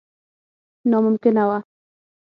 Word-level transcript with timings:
ناممکنه 0.89 1.43
وه. 1.49 1.57